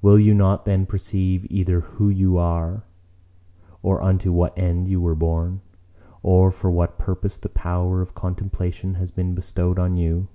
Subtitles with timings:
[0.00, 2.84] Will you not then perceive either who you are
[3.82, 5.60] or unto what end you were born:
[6.22, 10.28] or for what purpose the power of contemplation has been bestowed on you?